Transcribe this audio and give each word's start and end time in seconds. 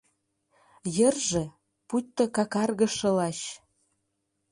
Йырже— 0.97 1.43
пуйто 1.87 2.23
какаргыше 2.35 3.09
лач. 3.17 3.39